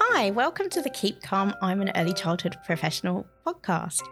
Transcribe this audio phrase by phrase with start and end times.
[0.00, 4.02] Hi, welcome to the Keep Calm I'm an Early Childhood Professional podcast.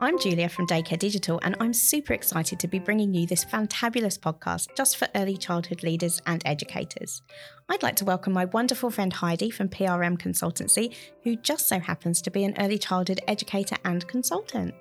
[0.00, 4.18] I'm Julia from Daycare Digital, and I'm super excited to be bringing you this fantabulous
[4.18, 7.22] podcast just for early childhood leaders and educators.
[7.68, 12.20] I'd like to welcome my wonderful friend Heidi from PRM Consultancy, who just so happens
[12.22, 14.74] to be an early childhood educator and consultant.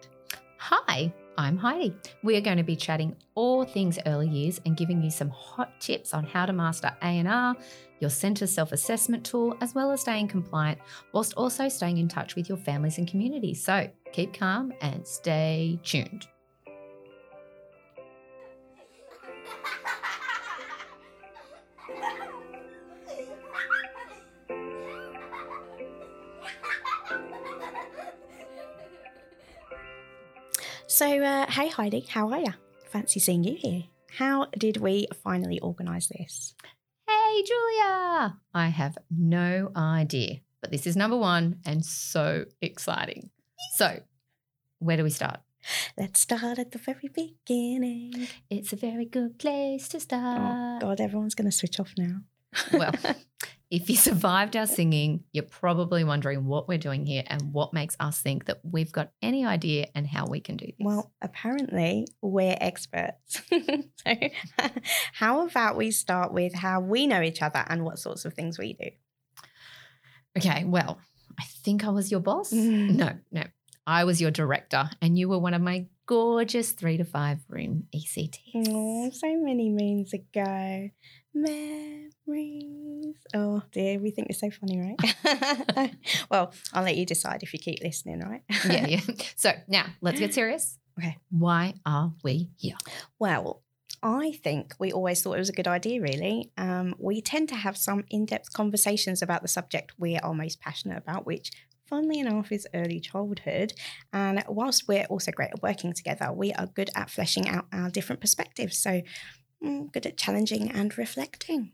[0.57, 1.94] Hi, I'm Heidi.
[2.24, 5.82] We are going to be chatting all things early years and giving you some hot
[5.82, 7.56] tips on how to master A&R,
[8.00, 10.79] your centre self-assessment tool, as well as staying compliant,
[11.12, 13.62] whilst also staying in touch with your families and communities.
[13.62, 16.28] So keep calm and stay tuned.
[30.96, 32.54] So, uh, hey Heidi, how are you?
[32.90, 33.84] Fancy seeing you here.
[34.17, 36.54] How did we finally organise this?
[37.06, 38.38] Hey, Julia!
[38.54, 43.30] I have no idea, but this is number one and so exciting.
[43.76, 44.00] So,
[44.80, 45.42] where do we start?
[45.98, 48.30] Let's start at the very beginning.
[48.50, 50.82] It's a very good place to Oh, start.
[50.82, 52.22] God, everyone's going to switch off now.
[52.72, 52.94] well,
[53.76, 57.95] if you survived our singing, you're probably wondering what we're doing here and what makes
[58.00, 60.76] us think that we've got any idea and how we can do this.
[60.80, 63.42] Well, apparently we're experts.
[63.52, 64.14] so,
[65.14, 68.58] how about we start with how we know each other and what sorts of things
[68.58, 68.90] we do?
[70.38, 71.00] okay, well,
[71.40, 72.52] I think I was your boss.
[72.52, 72.96] Mm.
[72.96, 73.44] No, no.
[73.88, 77.88] I was your director, and you were one of my gorgeous three to five room
[77.96, 78.68] ECTs.
[78.68, 80.90] Oh, so many moons ago.
[82.28, 83.16] Memories.
[83.34, 85.92] Oh dear, we think it's so funny, right?
[86.31, 88.42] well, I'll let you decide if you keep listening, right?
[88.70, 89.02] yeah, yeah.
[89.36, 90.78] So now let's get serious.
[90.98, 91.18] Okay.
[91.30, 92.78] Why are we here?
[93.20, 93.62] Well,
[94.02, 96.52] I think we always thought it was a good idea, really.
[96.58, 100.62] Um, we tend to have some in depth conversations about the subject we are most
[100.62, 101.52] passionate about, which,
[101.90, 103.74] funnily enough, is early childhood.
[104.13, 107.90] And whilst we're also great at working together, we are good at fleshing out our
[107.90, 108.78] different perspectives.
[108.78, 109.02] So,
[109.63, 111.72] mm, good at challenging and reflecting.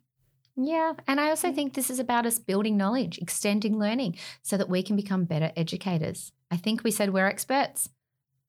[0.63, 0.93] Yeah.
[1.07, 4.83] And I also think this is about us building knowledge, extending learning so that we
[4.83, 6.31] can become better educators.
[6.51, 7.89] I think we said we're experts.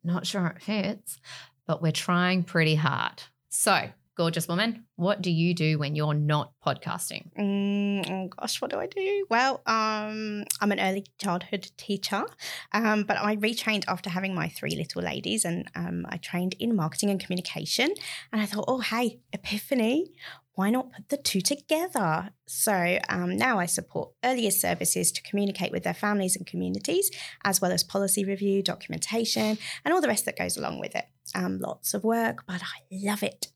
[0.05, 1.19] Not sure it fits,
[1.67, 3.23] but we're trying pretty hard.
[3.49, 7.33] So, gorgeous woman, what do you do when you're not podcasting?
[7.39, 9.27] Mm, oh gosh, what do I do?
[9.31, 12.25] Well, um, I'm an early childhood teacher,
[12.73, 16.77] um, but I retrained after having my three little ladies, and um, I trained in
[16.77, 17.95] marketing and communication.
[18.33, 20.13] And I thought, oh hey, epiphany,
[20.55, 22.31] why not put the two together?
[22.47, 27.11] So um, now I support earlier services to communicate with their families and communities,
[27.45, 31.07] as well as policy review, documentation, and all the rest that goes along with it.
[31.35, 33.49] Um, lots of work, but I love it.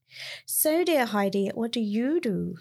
[0.46, 2.56] So, dear Heidi, what do you do?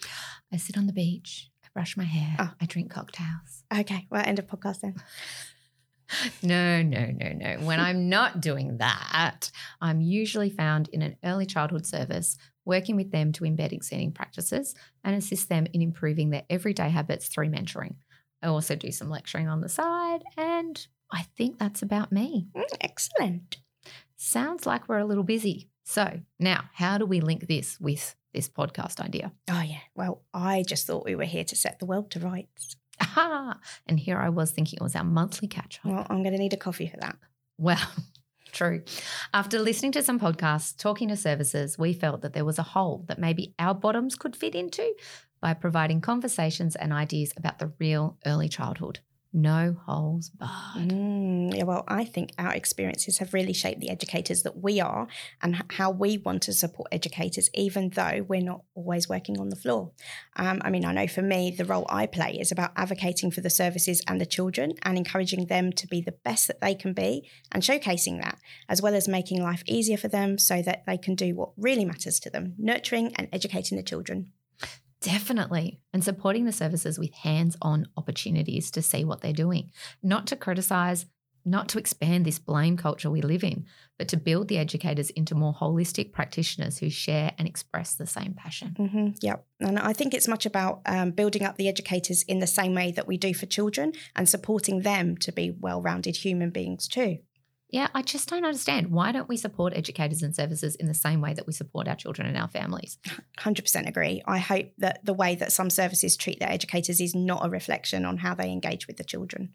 [0.51, 2.51] I sit on the beach, I brush my hair, Oh.
[2.59, 3.63] I drink cocktails.
[3.73, 4.95] Okay, well, end of podcast then.
[6.43, 7.65] No, no, no, no.
[7.65, 9.49] When I'm not doing that,
[9.81, 14.75] I'm usually found in an early childhood service, working with them to embed exceeding practices
[15.03, 17.95] and assist them in improving their everyday habits through mentoring.
[18.41, 22.47] I also do some lecturing on the side, and I think that's about me.
[22.55, 23.57] Mm, excellent.
[24.17, 25.69] Sounds like we're a little busy.
[25.83, 29.31] So, now how do we link this with this podcast idea?
[29.49, 29.79] Oh, yeah.
[29.95, 32.75] Well, I just thought we were here to set the world to rights.
[32.99, 33.59] Aha!
[33.87, 35.91] And here I was thinking it was our monthly catch up.
[35.91, 37.17] Well, I'm going to need a coffee for that.
[37.57, 37.79] Well,
[38.55, 38.81] true.
[39.33, 43.05] After listening to some podcasts, talking to services, we felt that there was a hole
[43.07, 44.95] that maybe our bottoms could fit into
[45.41, 48.99] by providing conversations and ideas about the real early childhood.
[49.37, 50.89] No holes barred.
[50.89, 55.09] Mm, yeah, well, I think our experiences have really shaped the educators that we are
[55.41, 59.57] and how we want to support educators, even though we're not always working on the
[59.57, 59.91] floor.
[60.37, 63.41] Um, I mean, I know for me, the role I play is about advocating for
[63.41, 66.93] the services and the children and encouraging them to be the best that they can
[66.93, 70.97] be and showcasing that, as well as making life easier for them so that they
[70.97, 74.31] can do what really matters to them nurturing and educating the children.
[75.05, 75.79] Definitely.
[75.93, 79.71] And supporting the services with hands on opportunities to see what they're doing,
[80.01, 81.05] not to criticize,
[81.45, 83.67] not to expand this blame culture we live in,
[83.99, 88.33] but to build the educators into more holistic practitioners who share and express the same
[88.33, 88.75] passion.
[88.77, 89.45] hmm yep.
[89.59, 92.91] And I think it's much about um, building up the educators in the same way
[92.93, 97.19] that we do for children and supporting them to be well rounded human beings too.
[97.69, 98.91] Yeah, I just don't understand.
[98.91, 101.95] Why don't we support educators and services in the same way that we support our
[101.95, 102.99] children and our families?
[103.39, 104.21] 100% agree.
[104.25, 108.05] I hope that the way that some services treat their educators is not a reflection
[108.05, 109.53] on how they engage with the children.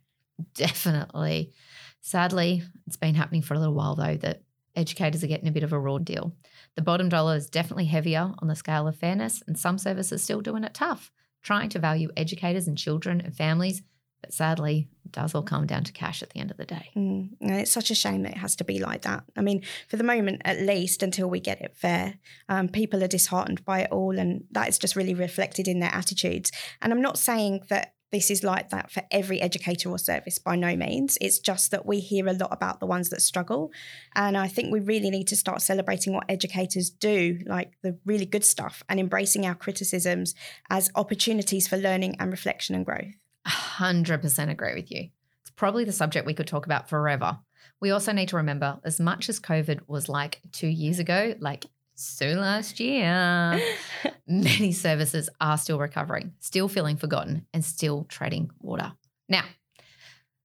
[0.55, 1.53] Definitely.
[2.01, 4.43] Sadly, it's been happening for a little while though that
[4.75, 6.35] educators are getting a bit of a raw deal.
[6.77, 10.23] The bottom dollar is definitely heavier on the scale of fairness, and some services are
[10.23, 11.11] still doing it tough,
[11.43, 13.83] trying to value educators and children and families.
[14.20, 16.90] But sadly, it does all come down to cash at the end of the day.
[16.96, 19.25] Mm, and it's such a shame that it has to be like that.
[19.37, 22.14] I mean, for the moment, at least until we get it fair,
[22.49, 25.94] um, people are disheartened by it all, and that is just really reflected in their
[25.94, 26.52] attitudes.
[26.82, 30.56] And I'm not saying that this is like that for every educator or service by
[30.56, 31.17] no means.
[31.20, 33.70] It's just that we hear a lot about the ones that struggle.
[34.17, 38.26] And I think we really need to start celebrating what educators do, like the really
[38.26, 40.34] good stuff, and embracing our criticisms
[40.69, 43.14] as opportunities for learning and reflection and growth.
[43.47, 45.09] 100% agree with you.
[45.43, 47.39] It's probably the subject we could talk about forever.
[47.81, 51.67] We also need to remember as much as COVID was like two years ago, like
[51.95, 53.61] so last year,
[54.27, 58.93] many services are still recovering, still feeling forgotten, and still treading water.
[59.29, 59.45] Now,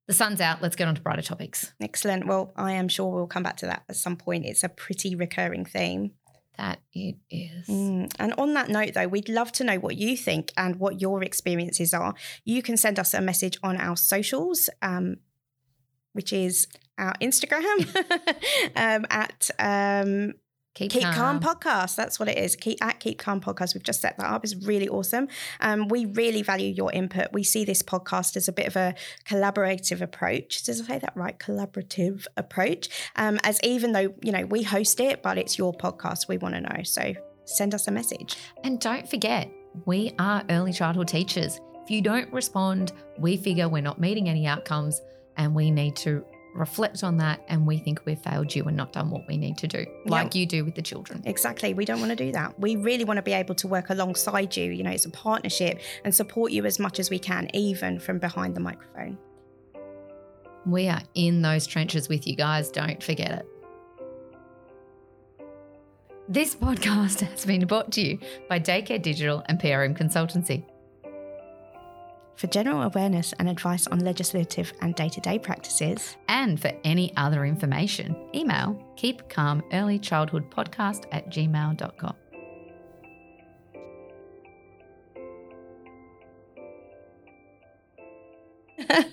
[0.07, 0.61] the sun's out.
[0.61, 1.73] Let's get on to brighter topics.
[1.81, 2.27] Excellent.
[2.27, 4.45] Well, I am sure we'll come back to that at some point.
[4.45, 6.11] It's a pretty recurring theme.
[6.57, 7.67] That it is.
[7.67, 8.13] Mm.
[8.19, 11.23] And on that note, though, we'd love to know what you think and what your
[11.23, 12.13] experiences are.
[12.43, 15.17] You can send us a message on our socials, um,
[16.13, 16.67] which is
[16.97, 17.93] our Instagram
[18.75, 20.33] um, at um,
[20.75, 21.39] Keep, Keep calm.
[21.39, 21.39] Calm.
[21.39, 21.95] Podcast.
[21.95, 22.55] That's what it is.
[22.57, 23.73] Keep at Keep Calm Podcast.
[23.73, 24.43] We've just set that up.
[24.43, 25.29] It's really awesome.
[25.61, 27.27] Um, we really value your input.
[27.31, 28.93] We see this podcast as a bit of a
[29.25, 30.63] collaborative approach.
[30.63, 31.39] Does I say that right?
[31.39, 32.89] Collaborative approach.
[33.15, 36.27] Um, as even though you know we host it, but it's your podcast.
[36.27, 36.83] We want to know.
[36.83, 37.13] So
[37.45, 38.35] send us a message.
[38.65, 39.49] And don't forget,
[39.85, 41.59] we are early childhood teachers.
[41.83, 45.01] If you don't respond, we figure we're not meeting any outcomes
[45.37, 46.25] and we need to
[46.55, 49.57] reflect on that and we think we've failed you and not done what we need
[49.57, 51.21] to do, like you do with the children.
[51.25, 51.73] Exactly.
[51.73, 52.57] We don't want to do that.
[52.59, 54.71] We really want to be able to work alongside you.
[54.71, 58.19] You know, it's a partnership and support you as much as we can, even from
[58.19, 59.17] behind the microphone.
[60.65, 62.71] We are in those trenches with you guys.
[62.71, 63.45] Don't forget it.
[66.27, 68.19] This podcast has been brought to you
[68.49, 70.65] by Daycare Digital and PRM Consultancy.
[72.35, 77.15] For general awareness and advice on legislative and day to day practices, And for any
[77.15, 82.15] other information, email keepcalmearlychildhoodpodcast at gmail.com.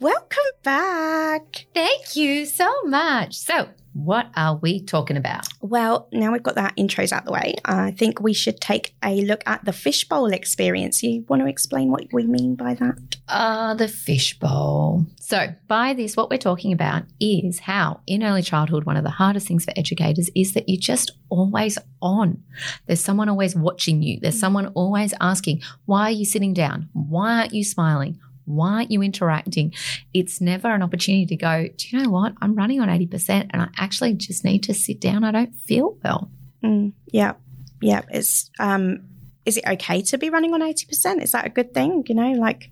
[0.00, 1.66] welcome back.
[1.74, 3.36] Thank you so much.
[3.36, 5.46] So, what are we talking about?
[5.60, 9.22] Well, now we've got that intros out the way, I think we should take a
[9.22, 11.02] look at the fishbowl experience.
[11.02, 12.98] You want to explain what we mean by that?
[13.28, 15.06] Ah, the fishbowl.
[15.18, 19.10] So, by this, what we're talking about is how in early childhood, one of the
[19.10, 22.42] hardest things for educators is that you're just always on.
[22.86, 26.88] There's someone always watching you, there's someone always asking, Why are you sitting down?
[26.92, 28.18] Why aren't you smiling?
[28.54, 29.72] Why aren't you interacting?
[30.12, 32.34] It's never an opportunity to go, Do you know what?
[32.40, 35.24] I'm running on 80% and I actually just need to sit down.
[35.24, 36.30] I don't feel well.
[36.64, 37.34] Mm, yeah,
[37.80, 38.02] yeah.
[38.10, 39.08] It's um,
[39.44, 41.22] is it okay to be running on eighty percent?
[41.22, 42.04] Is that a good thing?
[42.06, 42.70] You know, like,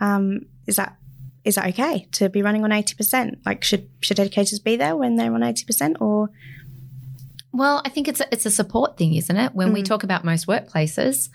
[0.00, 0.96] um, is that
[1.44, 3.38] is that okay to be running on eighty percent?
[3.46, 6.30] Like, should should educators be there when they're on eighty percent, or
[7.52, 9.54] Well, I think it's a, it's a support thing, isn't it?
[9.54, 9.86] When we Mm.
[9.86, 11.28] talk about most workplaces,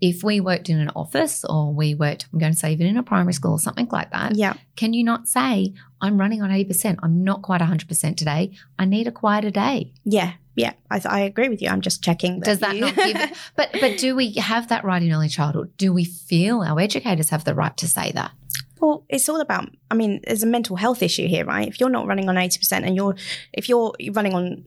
[0.00, 2.96] if we worked in an office or we worked, I'm going to say even in
[2.98, 6.50] a primary school or something like that, yeah, can you not say, I'm running on
[6.50, 9.92] 80%, I'm not quite 100% today, I need a quieter day?
[10.04, 10.74] yeah, yeah?
[10.90, 11.70] I, th- I agree with you.
[11.70, 12.40] I'm just checking.
[12.40, 13.16] Does that you- not give?
[13.56, 15.72] But, but do we have that right in early childhood?
[15.78, 18.32] Do we feel our educators have the right to say that?
[18.78, 19.70] Well, it's all about.
[19.90, 21.66] I mean, there's a mental health issue here, right?
[21.68, 23.14] If you're not running on eighty percent, and you're,
[23.52, 24.64] if you're running on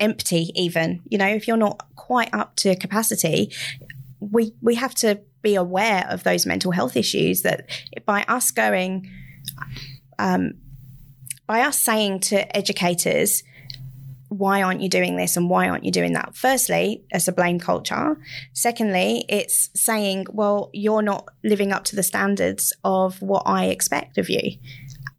[0.00, 3.52] empty, even, you know, if you're not quite up to capacity,
[4.20, 7.42] we we have to be aware of those mental health issues.
[7.42, 7.68] That
[8.06, 9.10] by us going,
[10.18, 10.54] um,
[11.46, 13.42] by us saying to educators.
[14.28, 16.34] Why aren't you doing this and why aren't you doing that?
[16.34, 18.18] Firstly, it's a blame culture.
[18.52, 24.18] Secondly, it's saying, well, you're not living up to the standards of what I expect
[24.18, 24.58] of you.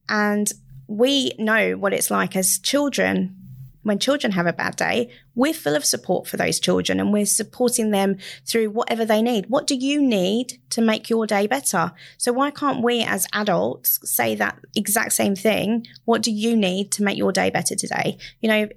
[0.09, 0.51] And
[0.87, 3.37] we know what it's like as children.
[3.85, 7.27] When children have a bad day, we're full of support for those children and we're
[7.27, 9.45] supporting them through whatever they need.
[9.47, 11.91] What do you need to make your day better?
[12.17, 15.85] So, why can't we as adults say that exact same thing?
[16.05, 18.17] What do you need to make your day better today?
[18.41, 18.69] You know,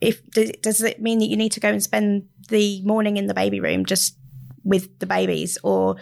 [0.00, 3.34] if does, it mean that you need to go and spend the morning in the
[3.34, 4.16] baby room just
[4.64, 5.96] with the babies or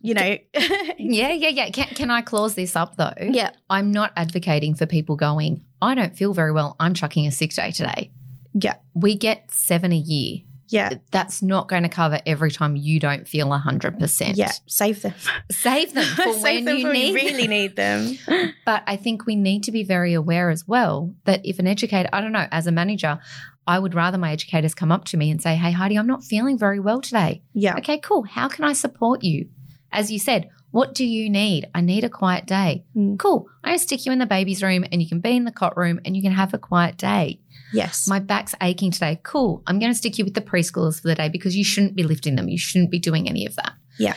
[0.00, 0.36] you know
[0.98, 1.70] Yeah, yeah, yeah.
[1.70, 3.12] Can, can I clause this up though?
[3.20, 7.32] yeah I'm not advocating for people going, I don't feel very well, I'm chucking a
[7.32, 8.10] sick day today.
[8.54, 10.42] yeah We get seven a year.
[10.70, 10.90] Yeah.
[11.10, 14.32] That's not going to cover every time you don't feel 100%.
[14.36, 14.52] Yeah.
[14.66, 15.14] Save them.
[15.50, 18.18] Save them for Save when them you for need when you really need them.
[18.66, 22.10] But I think we need to be very aware as well that if an educator,
[22.12, 23.18] I don't know, as a manager,
[23.66, 26.22] I would rather my educators come up to me and say, Hey, Heidi, I'm not
[26.22, 27.42] feeling very well today.
[27.54, 27.76] Yeah.
[27.78, 28.24] Okay, cool.
[28.24, 29.48] How can I support you?
[29.92, 31.68] As you said, what do you need?
[31.74, 32.84] I need a quiet day.
[32.94, 33.18] Mm.
[33.18, 33.48] Cool.
[33.64, 35.52] I'm going to stick you in the baby's room and you can be in the
[35.52, 37.40] cot room and you can have a quiet day.
[37.72, 38.06] Yes.
[38.06, 39.20] My back's aching today.
[39.22, 39.62] Cool.
[39.66, 42.02] I'm going to stick you with the preschoolers for the day because you shouldn't be
[42.02, 42.48] lifting them.
[42.48, 43.72] You shouldn't be doing any of that.
[43.98, 44.14] Yeah.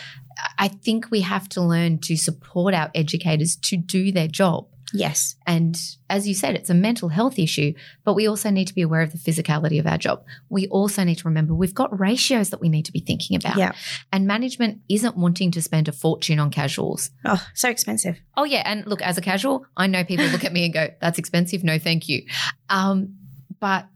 [0.57, 4.67] I think we have to learn to support our educators to do their job.
[4.93, 5.35] Yes.
[5.45, 5.79] And
[6.09, 9.01] as you said, it's a mental health issue, but we also need to be aware
[9.01, 10.23] of the physicality of our job.
[10.49, 13.57] We also need to remember we've got ratios that we need to be thinking about.
[13.57, 13.71] Yeah.
[14.11, 17.11] And management isn't wanting to spend a fortune on casuals.
[17.25, 18.19] Oh, so expensive.
[18.35, 18.63] Oh, yeah.
[18.65, 21.63] And look, as a casual, I know people look at me and go, that's expensive.
[21.63, 22.25] No, thank you.
[22.69, 23.15] Um,
[23.59, 23.87] but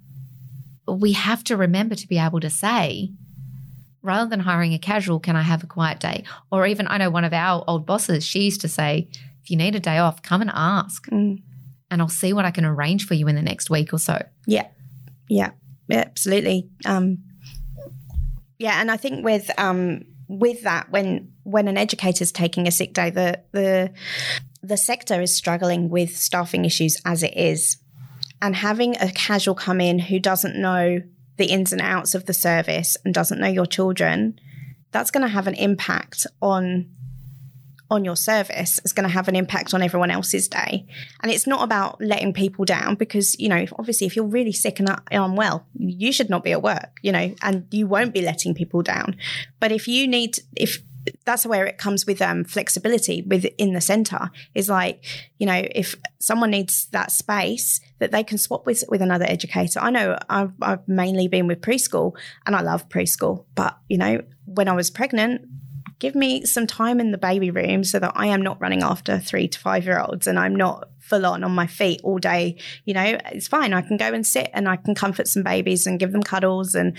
[0.88, 3.12] we have to remember to be able to say,
[4.02, 6.24] rather than hiring a casual, can I have a quiet day?
[6.52, 9.08] Or even, I know one of our old bosses, she used to say,
[9.46, 11.42] if you need a day off, come and ask, Mm.
[11.92, 14.26] and I'll see what I can arrange for you in the next week or so.
[14.48, 14.66] Yeah.
[15.30, 15.52] Yeah.
[15.88, 16.68] Yeah, absolutely.
[16.84, 17.20] Um,
[18.58, 22.94] yeah, and I think with um, with that, when when an educator's taking a sick
[22.94, 23.94] day, the the
[24.64, 27.78] the sector is struggling with staffing issues as it is,
[28.42, 31.02] and having a casual come in who doesn't know
[31.38, 34.40] the ins and outs of the service and doesn't know your children,
[34.92, 36.90] that's going to have an impact on
[37.92, 40.86] on your service is going to have an impact on everyone else's day.
[41.22, 44.80] And it's not about letting people down because you know obviously if you're really sick
[44.80, 48.54] and unwell you should not be at work you know and you won't be letting
[48.54, 49.16] people down.
[49.60, 50.82] But if you need if
[51.24, 55.04] that's where it comes with um, flexibility within the center is like
[55.38, 59.80] you know if someone needs that space that they can swap with with another educator.
[59.80, 62.14] I know i've, I've mainly been with preschool
[62.46, 65.48] and i love preschool but you know when i was pregnant
[66.06, 69.18] give me some time in the baby room so that I am not running after
[69.18, 72.58] three to five year olds and I'm not full on on my feet all day.
[72.84, 73.74] You know, it's fine.
[73.74, 76.76] I can go and sit and I can comfort some babies and give them cuddles
[76.76, 76.96] and,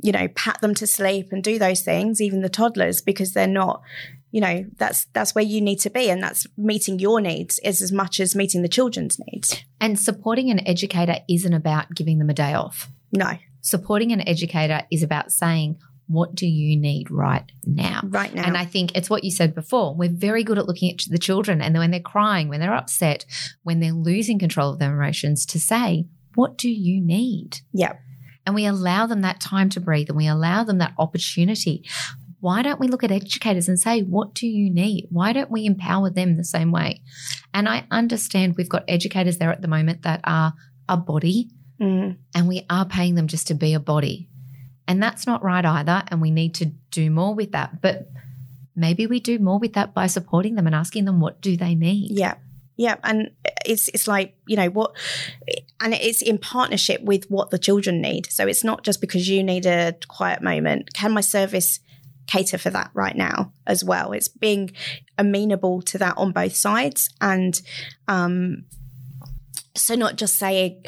[0.00, 3.48] you know, pat them to sleep and do those things, even the toddlers, because they're
[3.48, 3.82] not,
[4.30, 6.08] you know, that's that's where you need to be.
[6.08, 9.64] And that's meeting your needs is as much as meeting the children's needs.
[9.80, 12.88] And supporting an educator isn't about giving them a day off.
[13.10, 13.32] No,
[13.64, 18.00] Supporting an educator is about saying, what do you need right now?
[18.04, 18.44] right now.
[18.44, 19.94] And I think it's what you said before.
[19.94, 23.24] We're very good at looking at the children and when they're crying, when they're upset,
[23.62, 27.60] when they're losing control of their emotions, to say, What do you need?
[27.72, 27.94] yeah.
[28.46, 31.82] And we allow them that time to breathe and we allow them that opportunity.
[32.40, 35.06] Why don't we look at educators and say, What do you need?
[35.10, 37.00] Why don't we empower them the same way?
[37.54, 40.52] And I understand we've got educators there at the moment that are
[40.88, 41.48] a body
[41.80, 44.28] Mm, and we are paying them just to be a body.
[44.86, 46.02] And that's not right either.
[46.08, 47.80] And we need to do more with that.
[47.80, 48.10] But
[48.76, 51.74] maybe we do more with that by supporting them and asking them what do they
[51.74, 52.10] need.
[52.12, 52.34] Yeah.
[52.76, 53.30] Yeah, and
[53.64, 54.96] it's it's like you know what,
[55.80, 58.26] and it's in partnership with what the children need.
[58.32, 60.92] So it's not just because you need a quiet moment.
[60.92, 61.78] Can my service
[62.26, 64.10] cater for that right now as well?
[64.10, 64.72] It's being
[65.16, 67.60] amenable to that on both sides, and
[68.08, 68.64] um,
[69.76, 70.82] so not just saying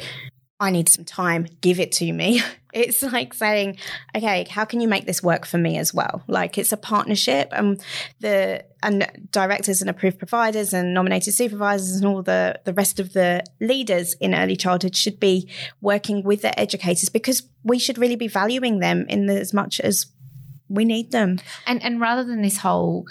[0.59, 2.41] I need some time, give it to me.
[2.73, 3.77] It's like saying,
[4.15, 6.21] okay, how can you make this work for me as well?
[6.27, 7.81] Like it's a partnership, and
[8.19, 13.13] the and directors and approved providers and nominated supervisors and all the the rest of
[13.13, 15.49] the leaders in early childhood should be
[15.81, 20.05] working with their educators because we should really be valuing them in as much as
[20.69, 21.39] we need them.
[21.65, 23.07] And and rather than this whole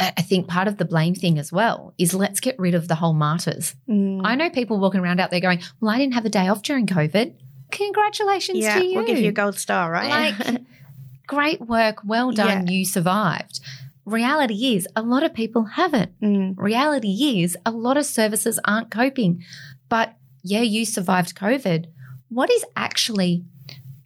[0.00, 2.96] I think part of the blame thing as well is let's get rid of the
[2.96, 3.76] whole martyrs.
[3.88, 4.22] Mm.
[4.24, 6.62] I know people walking around out there going, Well, I didn't have a day off
[6.62, 7.34] during COVID.
[7.70, 8.96] Congratulations yeah, to you.
[8.96, 10.38] we'll give you a gold star, right?
[10.38, 10.62] Like,
[11.26, 13.60] great work, well done, you survived.
[14.04, 16.20] Reality is, a lot of people haven't.
[16.20, 16.54] Mm.
[16.56, 19.42] Reality is, a lot of services aren't coping.
[19.88, 21.86] But yeah, you survived COVID.
[22.28, 23.44] What is actually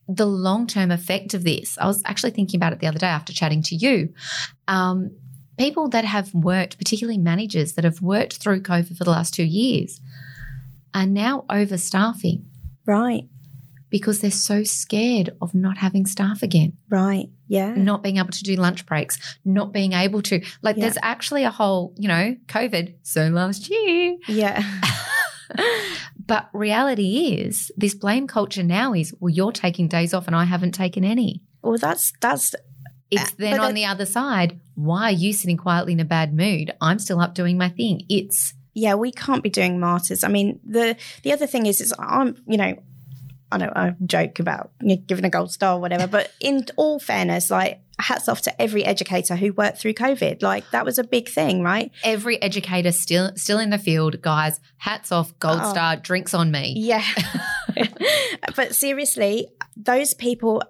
[0.07, 1.77] the long term effect of this?
[1.79, 4.15] I was actually thinking about it the other day after chatting to you.
[4.69, 5.11] Um,
[5.59, 9.45] people that have worked, particularly managers that have worked through COVID for the last two
[9.45, 10.01] years,
[10.95, 12.45] are now overstaffing
[12.87, 13.29] Right,
[13.91, 18.43] because they're so scared of not having staff again, right, yeah, not being able to
[18.43, 20.43] do lunch breaks, not being able to.
[20.63, 20.83] Like, Yeah.
[20.85, 24.17] there's actually a whole, you know, COVID, so last year.
[24.29, 24.63] yeah,
[26.27, 30.45] But reality is, this blame culture now is, well, you're taking days off and I
[30.45, 31.43] haven't taken any.
[31.63, 32.55] well, that's that's
[33.11, 36.05] It's Uh, then but on the other side, why are you sitting quietly in a
[36.05, 36.73] bad mood?
[36.81, 38.03] I'm still up doing my thing.
[38.09, 40.23] It's yeah, we can't be doing martyrs.
[40.23, 42.75] I mean, the the other thing is, is I'm, you know,
[43.51, 46.65] I know I joke about you know, giving a gold star or whatever, but in
[46.77, 50.43] all fairness, like hats off to every educator who worked through COVID.
[50.43, 51.91] Like that was a big thing, right?
[52.05, 54.61] Every educator still still in the field, guys.
[54.77, 55.71] Hats off, gold Oh.
[55.71, 56.75] star, drinks on me.
[56.77, 57.03] Yeah.
[58.55, 60.63] but seriously, those people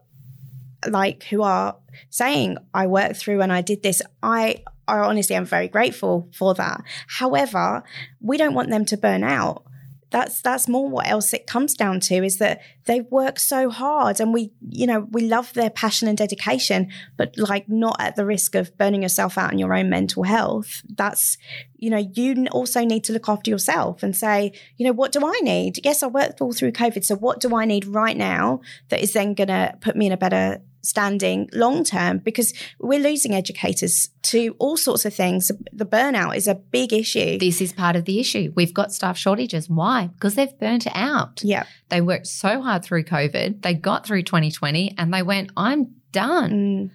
[0.87, 1.77] like who are
[2.11, 6.55] saying I worked through and I did this, I I honestly am very grateful for
[6.55, 6.83] that.
[7.07, 7.83] However,
[8.21, 9.65] we don't want them to burn out.
[10.11, 14.21] That's that's more what else it comes down to is that they work so hard
[14.21, 16.89] and we you know we love their passion and dedication
[17.19, 20.83] but like not at the risk of burning yourself out in your own mental health.
[20.89, 21.37] That's
[21.77, 25.21] you know you also need to look after yourself and say you know what do
[25.25, 25.81] i need?
[25.85, 29.13] Yes i worked all through covid so what do i need right now that is
[29.13, 34.09] then going to put me in a better standing long term because we're losing educators
[34.23, 38.05] to all sorts of things the burnout is a big issue This is part of
[38.05, 38.53] the issue.
[38.55, 39.69] We've got staff shortages.
[39.69, 40.07] Why?
[40.09, 41.41] Because they've burnt out.
[41.43, 43.63] yeah They worked so hard through COVID.
[43.63, 46.51] They got through 2020 and they went, I'm done.
[46.53, 46.91] Mm,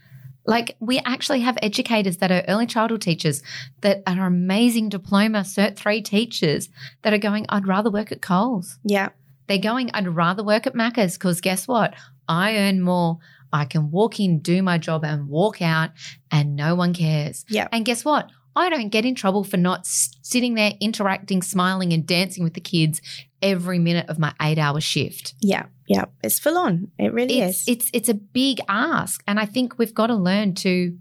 [0.45, 3.41] Like we actually have educators that are early childhood teachers
[3.81, 6.69] that are amazing diploma cert three teachers
[7.01, 8.79] that are going, I'd rather work at Coles.
[8.83, 9.09] yeah
[9.47, 11.93] They're going, I'd rather work at Macca's because guess what?
[12.27, 13.19] I earn more.
[13.53, 15.91] I can walk in, do my job and walk out
[16.31, 17.45] and no one cares.
[17.47, 17.67] Yeah.
[17.71, 18.29] And guess what?
[18.55, 22.61] I don't get in trouble for not sitting there interacting, smiling and dancing with the
[22.61, 23.01] kids
[23.41, 25.33] every minute of my eight hour shift.
[25.41, 29.37] yeah yeah it's full on it really It's, is it's it's a big ask, and
[29.39, 30.97] I think we've got to learn to.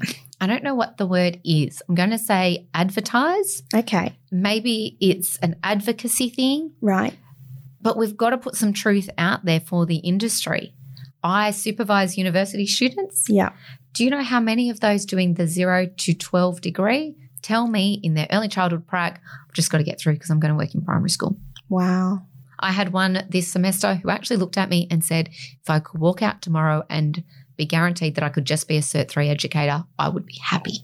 [0.40, 1.80] I don't know what the word is.
[1.88, 3.62] I'm going to say advertise.
[3.74, 7.14] okay Maybe it's an advocacy thing, right
[7.84, 10.74] but we've got to put some truth out there for the industry.
[11.22, 13.26] I supervise university students.
[13.28, 13.52] yeah
[13.92, 18.00] Do you know how many of those doing the zero to 12 degree tell me
[18.02, 20.58] in their early childhood prac, I've just got to get through because I'm going to
[20.58, 21.36] work in primary school?
[21.68, 22.22] wow
[22.58, 26.00] I had one this semester who actually looked at me and said, if I could
[26.00, 27.22] walk out tomorrow and
[27.56, 30.78] be guaranteed that I could just be a Cert 3 educator, I would be happy.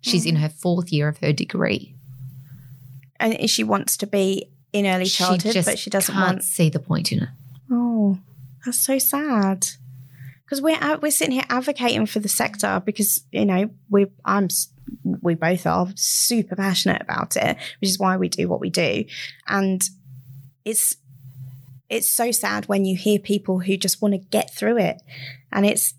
[0.00, 0.40] She's in mm.
[0.40, 1.94] her fourth year of her degree.
[3.20, 6.44] and she wants to be in early childhood, but she doesn't can't want.
[6.44, 7.28] see the point in it.
[7.70, 8.18] Oh,
[8.64, 9.66] that's so sad.
[10.44, 14.48] Because we're out, we're sitting here advocating for the sector because you know we I'm
[15.22, 19.04] we both are super passionate about it, which is why we do what we do,
[19.46, 19.82] and
[20.64, 20.96] it's
[21.88, 25.00] it's so sad when you hear people who just want to get through it,
[25.50, 25.94] and it's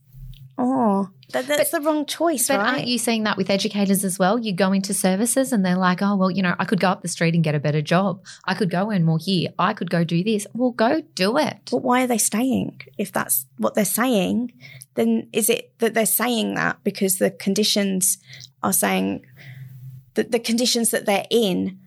[0.58, 2.74] oh that, that's the wrong choice, But right?
[2.76, 4.38] aren't you seeing that with educators as well?
[4.39, 7.02] You go into services and they're like, oh, well, you know, I could go up
[7.02, 8.24] the street and get a better job.
[8.46, 9.50] I could go earn more here.
[9.58, 10.46] I could go do this.
[10.54, 11.58] Well, go do it.
[11.72, 12.82] But why are they staying?
[12.98, 14.54] If that's what they're saying,
[14.94, 18.20] then is it that they're saying that because the conditions
[18.62, 19.26] are saying
[20.13, 21.80] that the conditions that they're in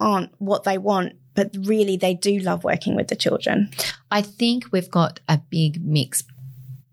[0.00, 3.70] aren't what they want, but really they do love working with the children?
[4.10, 6.24] I think we've got a big mix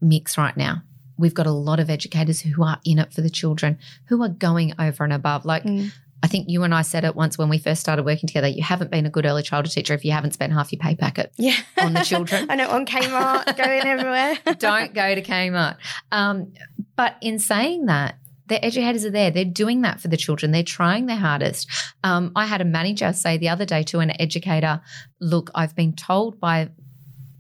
[0.04, 0.84] mix right now.
[1.18, 4.30] We've got a lot of educators who are in it for the children, who are
[4.30, 5.46] going over and above.
[5.46, 5.92] Like Mm.
[6.24, 8.48] I think you and I said it once when we first started working together.
[8.48, 10.96] You haven't been a good early childhood teacher if you haven't spent half your pay
[10.96, 11.34] packet.
[11.38, 11.58] Yeah.
[11.82, 12.46] On the children.
[12.50, 14.38] I know on Kmart, going everywhere.
[14.58, 15.76] Don't go to Kmart.
[16.13, 16.54] Um,
[16.96, 19.32] but in saying that, the educators are there.
[19.32, 20.54] They're doing that for the children.
[20.54, 21.70] They're trying their hardest.
[22.06, 24.80] Um, I had a manager say the other day to an educator,
[25.20, 26.70] "Look, I've been told by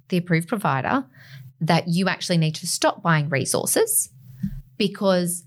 [0.09, 1.05] the approved provider
[1.67, 4.09] that you actually need to stop buying resources
[4.77, 5.43] because."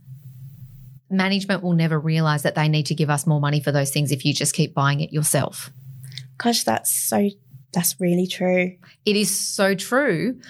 [1.09, 4.11] Management will never realize that they need to give us more money for those things
[4.11, 5.71] if you just keep buying it yourself.
[6.37, 7.31] Gosh, that's so
[7.73, 8.77] that's really true.
[9.05, 10.41] It is so true.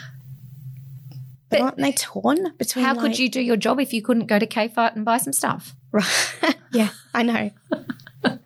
[1.50, 4.00] But, But aren't they torn between How like- could you do your job if you
[4.00, 5.76] couldn't go to Kfart and buy some stuff?
[5.92, 6.56] Right.
[6.72, 7.50] yeah, I know.
[8.22, 8.40] But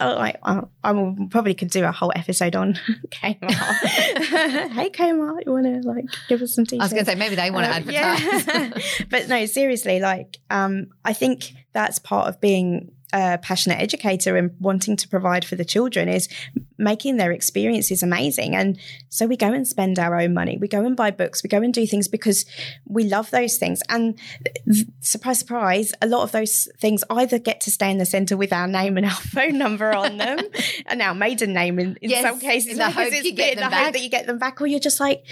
[0.00, 0.92] oh, like, oh, I
[1.30, 2.74] probably could do a whole episode on
[3.08, 3.40] Kmart.
[4.72, 6.80] hey Kmart, you want to like give us some details?
[6.80, 8.46] I was going to say maybe they want to Um, advertise.
[8.46, 9.04] yeah.
[9.10, 14.50] but no, seriously, like um, I think that's part of being a passionate educator and
[14.60, 16.28] wanting to provide for the children is
[16.78, 18.56] making their experiences amazing.
[18.56, 20.58] And so we go and spend our own money.
[20.58, 21.42] We go and buy books.
[21.42, 22.44] We go and do things because
[22.86, 23.80] we love those things.
[23.88, 24.18] And
[25.00, 28.52] surprise, surprise, a lot of those things either get to stay in the centre with
[28.52, 30.38] our name and our phone number on them,
[30.86, 33.56] and our maiden name in, in Yes, some cases, in the hope it's you get
[33.56, 33.92] them the hope back.
[33.92, 35.24] that you get them back, or you're just like,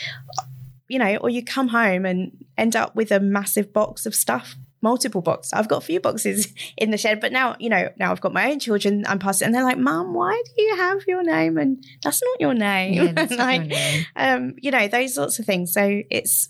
[0.89, 4.57] you know, or you come home and end up with a massive box of stuff,
[4.83, 5.53] multiple boxes.
[5.53, 8.33] I've got a few boxes in the shed, but now, you know, now I've got
[8.33, 9.05] my own children.
[9.07, 12.41] I'm passing, and they're like, "Mom, why do you have your name?" And that's not
[12.41, 12.95] your name.
[12.95, 14.07] Yeah, like, your name.
[14.17, 15.73] um, you know, those sorts of things.
[15.73, 16.49] So it's,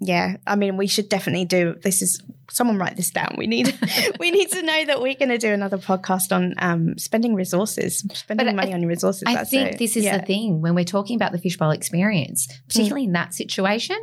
[0.00, 0.36] yeah.
[0.46, 2.02] I mean, we should definitely do this.
[2.02, 3.34] Is someone write this down?
[3.36, 3.76] We need
[4.20, 8.04] we need to know that we're going to do another podcast on um, spending resources,
[8.12, 9.24] spending But money I- on your resources.
[9.26, 9.78] I think it.
[9.78, 10.18] this is yeah.
[10.18, 13.96] the thing when we're talking about the fishbowl experience, particularly in that situation.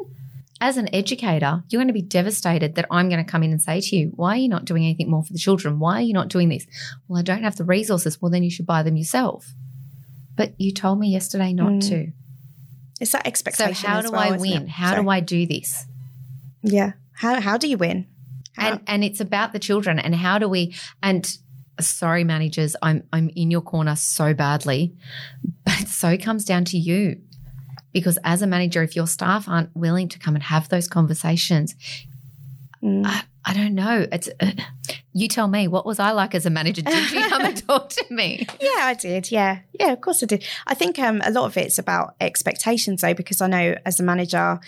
[0.63, 3.59] As an educator, you're going to be devastated that I'm going to come in and
[3.61, 5.79] say to you, Why are you not doing anything more for the children?
[5.79, 6.67] Why are you not doing this?
[7.07, 8.21] Well, I don't have the resources.
[8.21, 9.53] Well, then you should buy them yourself.
[10.35, 11.89] But you told me yesterday not Mm.
[11.89, 12.11] to.
[12.99, 13.73] It's that expectation.
[13.73, 14.67] So, how do well, I win?
[14.67, 15.87] How So- do I do this?
[16.61, 16.93] Yeah.
[17.13, 18.05] How how do you win?
[18.55, 21.27] How- and and it's about the children and how do we and
[21.79, 24.93] sorry managers i'm i'm in your corner so badly
[25.65, 27.19] but it so comes down to you
[27.93, 31.75] because as a manager if your staff aren't willing to come and have those conversations
[32.83, 33.05] Mm.
[33.05, 34.51] i, I don't know it's uh,
[35.13, 37.89] you tell me what was i like as a manager did you come and talk
[37.89, 39.31] to me Yeah, I did.
[39.31, 39.59] Yeah.
[39.79, 40.43] Yeah, of course I did.
[40.65, 44.03] I think um, a lot of it's about expectations, though, because I know as a
[44.03, 44.59] manager,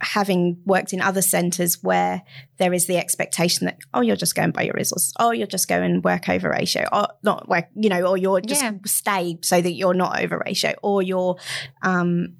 [0.00, 2.22] having worked in other centres where
[2.58, 5.12] there is the expectation that, oh, you're just going by your resources.
[5.18, 6.86] Oh, you're just going work over ratio.
[6.92, 8.72] Or not work, you know, or you're just Yeah.
[8.84, 10.74] stay so that you're not over ratio.
[10.82, 11.36] Or you're,
[11.82, 12.34] um,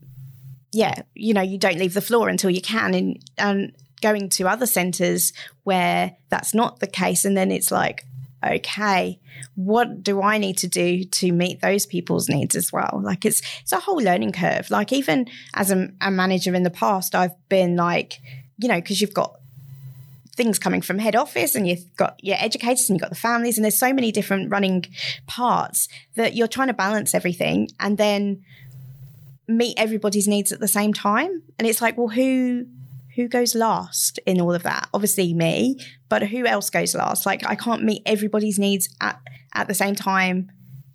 [0.72, 2.94] yeah, you know, you don't leave the floor until you can.
[2.94, 5.32] And, and going to other centres
[5.64, 7.24] where that's not the case.
[7.24, 8.04] And then it's like,
[8.44, 9.18] okay,
[9.54, 13.00] what do I need to do to meet those people's needs as well?
[13.02, 14.70] Like it's it's a whole learning curve.
[14.70, 18.20] Like even as a, a manager in the past, I've been like,
[18.58, 19.36] you know, because you've got
[20.36, 23.56] things coming from head office and you've got your educators and you've got the families
[23.56, 24.84] and there's so many different running
[25.26, 28.44] parts that you're trying to balance everything and then
[29.48, 31.42] meet everybody's needs at the same time.
[31.58, 32.66] And it's like, well, who
[33.16, 34.88] who goes last in all of that?
[34.94, 37.26] Obviously me, but who else goes last?
[37.26, 39.20] Like I can't meet everybody's needs at
[39.54, 40.50] at the same time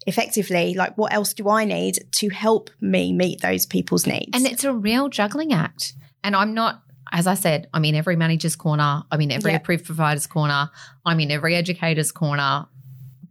[0.07, 0.73] effectively.
[0.73, 4.29] Like what else do I need to help me meet those people's needs?
[4.33, 6.81] and it's a real juggling act and i'm not
[7.13, 9.03] as I said, I'm in every manager's corner.
[9.11, 9.57] I'm in every Yeah.
[9.57, 10.69] approved provider's corner.
[11.05, 12.67] I'm in every educator's corner.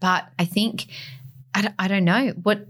[0.01, 0.89] But I think,
[1.55, 2.67] I, don't- I don't know what,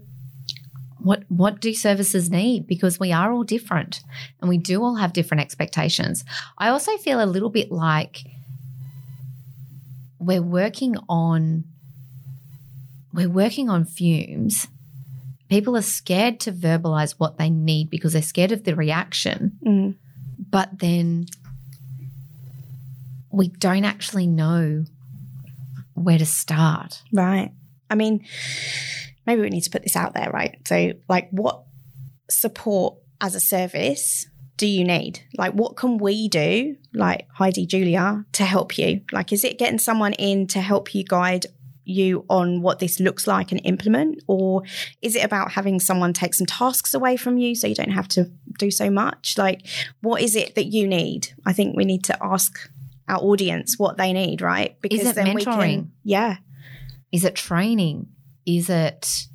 [1.03, 2.67] what, what do services need?
[2.67, 4.01] Because we are all different
[4.39, 6.23] and we do all have different expectations.
[6.57, 8.23] I also feel a little bit like
[10.19, 11.63] we're working on,
[13.13, 14.67] we're working on fumes.
[15.49, 19.95] People are scared to verbalize what they need because they're scared of the reaction Mm.
[20.49, 21.25] but then
[23.31, 24.85] we don't actually know
[25.93, 27.01] where to start.
[27.13, 27.51] Right.
[27.89, 28.25] I mean,
[29.25, 30.57] maybe we need to put this out there, right?
[30.67, 31.63] So, like, what
[32.29, 34.25] support as a service
[34.57, 35.21] do you need?
[35.37, 39.01] Like, what can we do, like Heidi, Julia, to help you?
[39.11, 41.47] Like, is it getting someone in to help you guide
[41.83, 44.21] you on what this looks like and implement?
[44.27, 44.63] Or
[45.01, 48.07] is it about having someone take some tasks away from you so you don't have
[48.09, 48.29] to
[48.59, 49.37] do so much?
[49.37, 49.65] Like,
[50.01, 51.33] what is it that you need?
[51.45, 52.69] I think we need to ask
[53.07, 54.79] our audience what they need, right?
[54.81, 55.73] Because it then we mentoring?
[55.73, 56.37] can, yeah,
[57.11, 58.07] Is it training?
[58.57, 59.27] Is it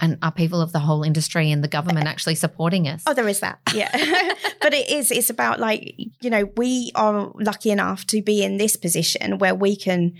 [0.00, 3.04] an upheaval of the whole industry and the government actually supporting us?
[3.06, 3.60] Oh, there is that.
[3.72, 3.90] Yeah.
[4.60, 8.56] but it is, it's about like, you know, we are lucky enough to be in
[8.56, 10.14] this position where we can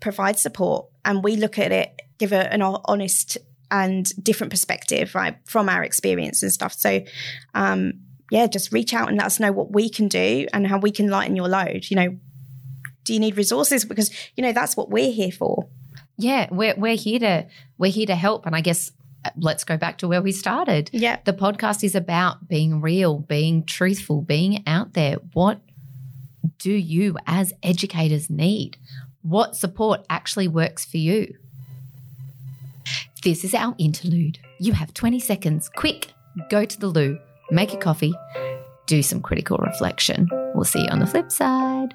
[0.00, 3.36] provide support and we look at it, give it an honest
[3.70, 6.72] and different perspective, right, from our experience and stuff.
[6.72, 7.02] So,
[7.54, 10.78] um, yeah, just reach out and let us know what we can do and how
[10.78, 11.90] we can lighten your load.
[11.90, 12.18] You know,
[13.04, 13.84] do you need resources?
[13.84, 15.68] Because, you know, that's what we're here for.
[16.18, 17.46] Yeah, we're we're here to
[17.78, 18.44] we're here to help.
[18.44, 18.92] And I guess
[19.24, 20.90] uh, let's go back to where we started.
[20.92, 21.18] Yeah.
[21.24, 25.16] The podcast is about being real, being truthful, being out there.
[25.32, 25.60] What
[26.58, 28.76] do you as educators need?
[29.22, 31.34] What support actually works for you?
[33.22, 34.38] This is our interlude.
[34.60, 35.68] You have 20 seconds.
[35.68, 36.12] Quick,
[36.50, 37.18] go to the loo,
[37.50, 38.14] make a coffee,
[38.86, 40.28] do some critical reflection.
[40.54, 41.94] We'll see you on the flip side.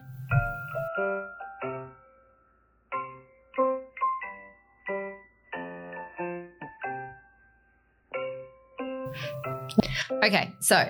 [10.23, 10.89] Okay, so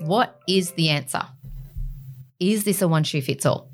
[0.00, 1.22] what is the answer?
[2.38, 3.70] Is this a one shoe fits all?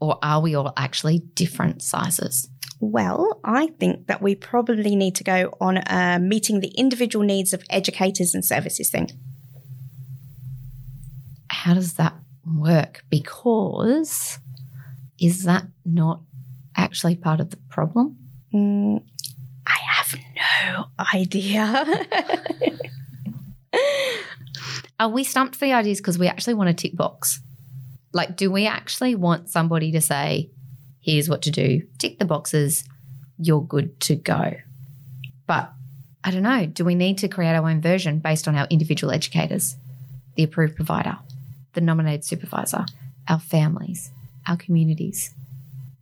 [0.00, 2.48] Or are we all actually different sizes?
[2.80, 7.52] Well, I think that we probably need to go on a meeting the individual needs
[7.52, 9.10] of educators and services thing.
[11.48, 13.04] How does that work?
[13.08, 14.40] Because
[15.20, 16.22] is that not
[16.76, 18.16] actually part of the problem?
[18.52, 19.04] Mm,
[19.68, 20.14] I have
[20.66, 22.08] no idea.
[25.02, 27.40] Are we stumped for the ideas because we actually want a tick box?
[28.12, 30.50] Like, do we actually want somebody to say,
[31.00, 32.84] here's what to do, tick the boxes,
[33.36, 34.54] you're good to go?
[35.48, 35.72] But
[36.22, 36.66] I don't know.
[36.66, 39.74] Do we need to create our own version based on our individual educators,
[40.36, 41.18] the approved provider?
[41.72, 42.84] the nominated supervisor,
[43.28, 44.10] our families,
[44.46, 45.34] our communities,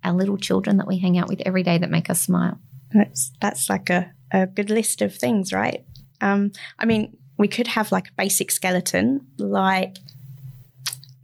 [0.03, 2.59] our little children that we hang out with every day that make us smile.
[2.93, 5.85] That's that's like a, a good list of things, right?
[6.21, 9.97] Um, I mean, we could have like a basic skeleton, like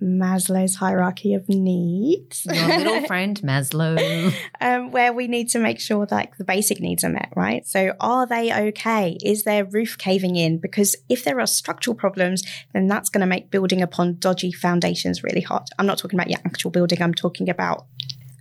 [0.03, 2.47] Maslow's hierarchy of needs.
[2.47, 4.33] Your little friend Maslow.
[4.63, 7.67] um, where we need to make sure that the basic needs are met, right?
[7.67, 9.19] So, are they okay?
[9.23, 10.57] Is their roof caving in?
[10.57, 15.23] Because if there are structural problems, then that's going to make building upon dodgy foundations
[15.23, 15.65] really hard.
[15.79, 17.85] I'm not talking about your actual building, I'm talking about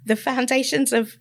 [0.05, 1.17] the foundations of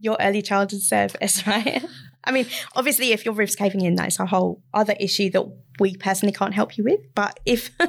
[0.00, 1.84] your early childhood service, right?
[2.24, 5.44] I mean, obviously, if your roof's caving in, that's a whole other issue that
[5.80, 7.00] we personally can't help you with.
[7.14, 7.70] But if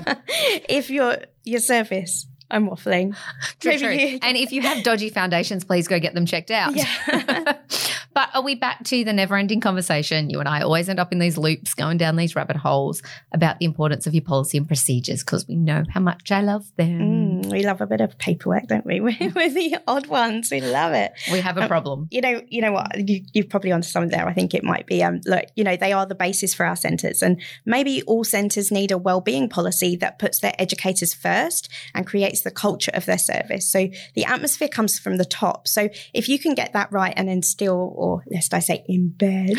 [0.70, 3.16] if your your service, I'm waffling.
[3.60, 3.90] True, true.
[3.92, 6.76] You- and if you have dodgy foundations, please go get them checked out.
[6.76, 7.58] Yeah.
[8.14, 10.30] but are we back to the never ending conversation?
[10.30, 13.60] You and I always end up in these loops, going down these rabbit holes about
[13.60, 17.00] the importance of your policy and procedures because we know how much I love them.
[17.00, 19.00] Mm, we love a bit of paperwork, don't we?
[19.06, 20.50] We're, we're the odd ones.
[20.52, 21.12] We love it.
[21.32, 22.08] We have a um, problem.
[22.12, 23.08] You know, you know what?
[23.08, 24.28] You, you've probably onto something there.
[24.28, 25.04] I think it might be.
[25.04, 28.72] Um, look, you know, they are the basis for our centres, and maybe all centres
[28.72, 33.18] need a well-being policy that puts their educators first and creates the culture of their
[33.18, 33.70] service.
[33.72, 35.68] So the atmosphere comes from the top.
[35.68, 39.56] So if you can get that right and instill, or lest I say embed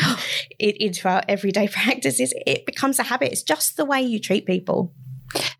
[0.59, 3.31] it into our everyday practices, it becomes a habit.
[3.31, 4.93] It's just the way you treat people.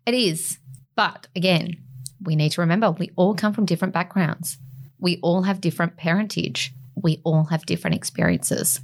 [0.06, 0.58] It is.
[0.96, 1.76] But again,
[2.22, 4.58] we need to remember we all come from different backgrounds.
[4.98, 6.72] We all have different parentage.
[6.94, 8.80] We all have different experiences.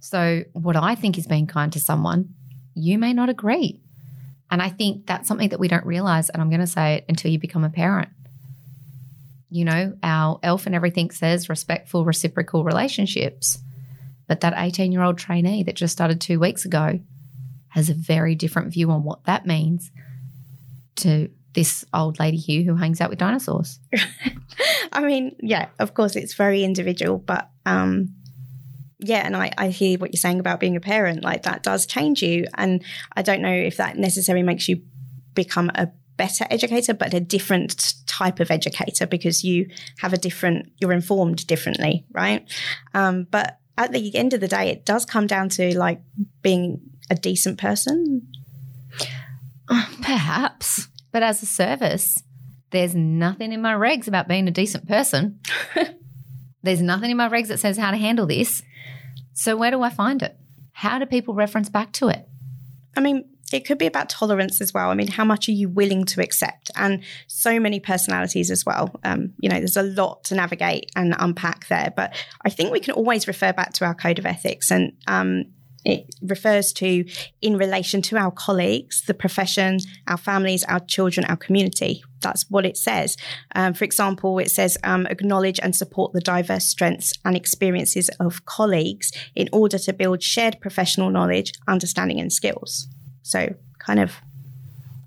[0.00, 2.34] So, what I think is being kind to someone,
[2.74, 3.80] you may not agree.
[4.50, 6.28] And I think that's something that we don't realize.
[6.28, 8.08] And I'm going to say it until you become a parent.
[9.50, 13.58] You know, our EYLF and everything says respectful, reciprocal relationships.
[14.26, 17.00] But that 18 year old trainee that just started two weeks ago
[17.68, 19.90] has a very different view on what that means
[20.96, 23.80] to this old lady here who hangs out with dinosaurs.
[24.92, 28.14] I mean, yeah, of course, it's very individual, but um,
[28.98, 31.24] yeah, and I, I hear what you're saying about being a parent.
[31.24, 32.46] Like that does change you.
[32.56, 32.84] And
[33.16, 34.82] I don't know if that necessarily makes you
[35.34, 39.66] become a better educator, but a different type of educator because you
[39.98, 42.46] have a different, you're informed differently, right?
[42.92, 46.02] Um, but at the end of the day, it does come down to like
[46.42, 48.30] being a decent person.
[50.02, 50.88] Perhaps.
[51.12, 52.22] But as a service,
[52.70, 55.40] there's nothing in my regs about being a decent person.
[56.62, 58.62] there's nothing in my regs that says how to handle this.
[59.32, 60.36] So, where do I find it?
[60.72, 62.26] How do people reference back to it?
[62.96, 64.90] I mean, it could be about tolerance as well.
[64.90, 66.70] I mean, how much are you willing to accept?
[66.76, 68.94] And so many personalities as well.
[69.02, 71.92] Um, you know, there's a lot to navigate and unpack there.
[71.94, 74.70] But I think we can always refer back to our code of ethics.
[74.70, 75.46] And um,
[75.84, 77.04] it refers to
[77.40, 82.02] in relation to our colleagues, the profession, our families, our children, our community.
[82.20, 83.16] That's what it says.
[83.54, 88.44] Um, for example, it says um, acknowledge and support the diverse strengths and experiences of
[88.44, 92.88] colleagues in order to build shared professional knowledge, understanding, and skills.
[93.22, 94.16] So, kind of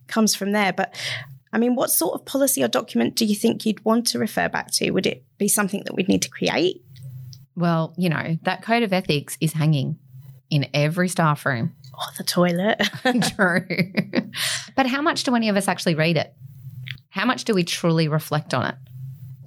[0.08, 0.74] comes from there.
[0.74, 0.96] But
[1.52, 4.50] I mean, what sort of policy or document do you think you'd want to refer
[4.50, 4.90] back to?
[4.90, 6.82] Would it be something that we'd need to create?
[7.56, 10.00] Well, you know, that code of ethics is hanging
[10.54, 11.76] in every staff room.
[11.96, 12.82] Oh, the toilet.
[13.36, 14.32] True.
[14.76, 16.34] but how much do any of us actually read it?
[17.10, 18.76] How much do we truly reflect on it?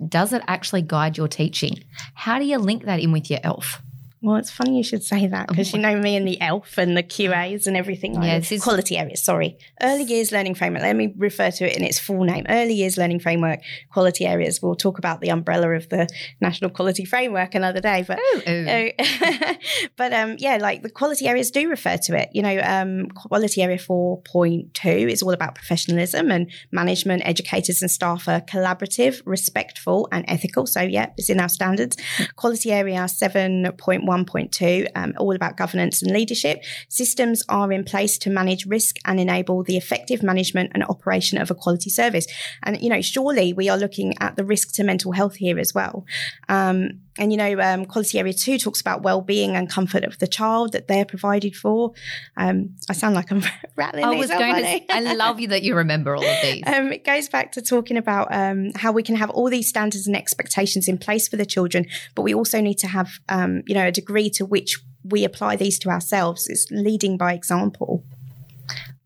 [0.08, 1.82] Does it actually guide your teaching?
[2.14, 3.80] How do you link that in with your EYLF?
[4.22, 6.96] Well, it's funny you should say that because you know me and the EYLF and
[6.96, 8.64] the QAs and everything like yeah, this.
[8.64, 9.58] Quality areas, sorry.
[9.82, 10.82] Early Years Learning Framework.
[10.82, 12.46] Let me refer to it in its full name.
[12.48, 13.60] Early Years Learning Framework,
[13.92, 14.62] Quality Areas.
[14.62, 16.08] We'll talk about the umbrella of the
[16.40, 18.04] National Quality Framework another day.
[18.08, 18.66] But, ooh, ooh.
[18.66, 19.54] Uh,
[19.96, 22.30] but um, yeah, like the quality areas do refer to it.
[22.32, 27.22] You know, um, Quality Area 4.2 is all about professionalism and management.
[27.26, 30.66] Educators and staff are collaborative, respectful, and ethical.
[30.66, 31.96] So, yeah, it's in our standards.
[32.36, 36.62] Quality Area 7.1 1.2, um, all about governance and leadership.
[36.88, 41.50] Systems are in place to manage risk and enable the effective management and operation of
[41.50, 42.26] a quality service.
[42.62, 45.74] And, you know, surely we are looking at the risk to mental health here as
[45.74, 46.04] well.
[46.48, 50.26] Um, and you know, um, quality area two talks about well-being and comfort of the
[50.26, 51.92] child that they're provided for.
[52.36, 53.42] Um, I sound like I'm
[53.76, 54.04] rattling.
[54.04, 54.94] I was going to.
[54.94, 56.62] I love you that you remember all of these.
[56.76, 60.06] Um, it goes back to talking about um, how we can have all these standards
[60.06, 63.74] and expectations in place for the children, but we also need to have, um, you
[63.74, 66.48] know, a degree to which we apply these to ourselves.
[66.48, 68.04] It's leading by example.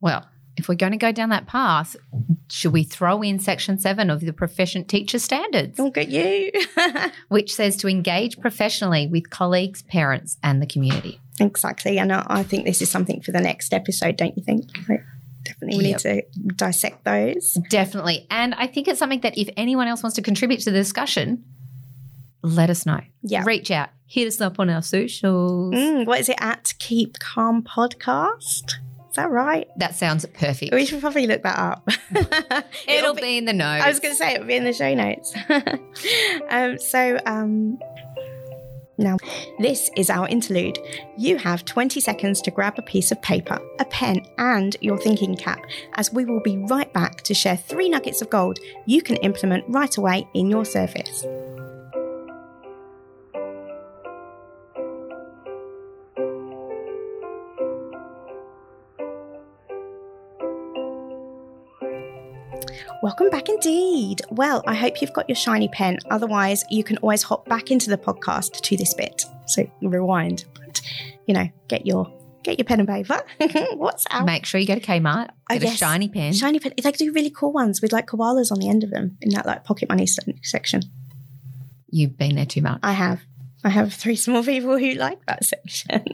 [0.01, 0.27] Well,
[0.61, 1.96] if we're going to go down that path,
[2.49, 5.79] should we throw in section seven of the proficient teacher standards?
[5.79, 6.53] Look at you.
[7.29, 11.20] which says to engage professionally with colleagues, parents, and the community.
[11.40, 11.99] Exactly.
[11.99, 14.66] And I think this is something for the next episode, don't you think?
[15.42, 16.05] definitely we Yep.
[16.05, 17.55] need to dissect those.
[17.70, 18.27] Definitely.
[18.31, 21.42] And I think it's something that if anyone else wants to contribute to the discussion,
[22.42, 23.01] let us know.
[23.23, 23.42] Yeah.
[23.46, 23.88] Reach out.
[24.07, 25.75] Hit us up on our socials.
[25.75, 28.75] Mm, what is it at Keep Calm Podcast?
[29.11, 29.66] Is that right?
[29.77, 30.73] That sounds perfect.
[30.73, 31.88] We should probably look that up.
[32.88, 33.85] It'll, be, in the notes.
[33.85, 35.35] I was going to say it would be in the show notes.
[36.49, 37.81] um, so, um,
[38.99, 39.16] now,
[39.59, 40.79] this is our interlude.
[41.16, 45.35] You have 20 seconds to grab a piece of paper, a pen, and your thinking
[45.37, 45.61] cap,
[45.94, 49.64] as we will be right back to share three nuggets of gold you can implement
[49.68, 51.25] right away in your service.
[63.02, 64.20] Welcome back indeed.
[64.30, 65.98] Well, I hope you've got your shiny pen.
[66.10, 69.24] Otherwise, you can always hop back into the podcast to this bit.
[69.46, 70.44] So rewind.
[70.54, 70.82] But,
[71.26, 73.22] you know, get your get your pen and paper.
[73.76, 74.26] What's out?
[74.26, 75.76] Make sure you go to Kmart, Oh, get a yes.
[75.78, 76.34] shiny pen.
[76.34, 76.74] Shiny pen.
[76.82, 79.46] They do really cool ones with like koalas on the end of them in that
[79.46, 80.06] like pocket money
[80.42, 80.82] section.
[81.88, 82.80] You've been there too much.
[82.82, 83.20] I have.
[83.64, 85.88] I have three small people who like that section.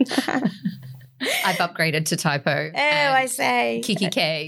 [1.44, 2.70] I've upgraded to typo.
[2.74, 3.80] Oh, I say.
[3.84, 4.46] kikki.K.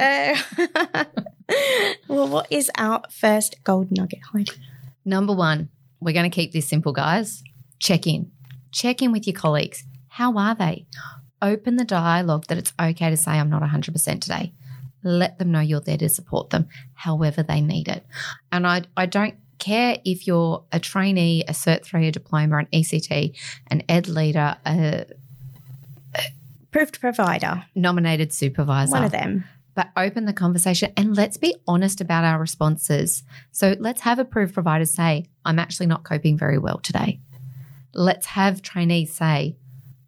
[0.54, 1.04] Oh.
[2.08, 4.52] well, what is our first gold nugget, Heidi?
[5.04, 5.68] Number one,
[6.00, 7.42] we're going to keep this simple, guys.
[7.78, 8.30] Check in.
[8.72, 9.84] Check in with your colleagues.
[10.08, 10.86] How are they?
[11.40, 14.52] Open the dialogue that it's okay to say, I'm not 100% today.
[15.02, 18.04] Let them know you're there to support them however they need it.
[18.50, 22.66] And I, I don't care if you're a trainee, a Cert 3, a diploma, an
[22.72, 23.36] ECT,
[23.68, 25.06] an ed leader, a
[26.70, 27.64] Proved provider.
[27.74, 29.44] nominated supervisor One of them.
[29.78, 33.22] But open the conversation and let's be honest about our responses.
[33.52, 37.20] So let's have approved providers say, I'm actually not coping very well today.
[37.94, 39.56] Let's have trainees say,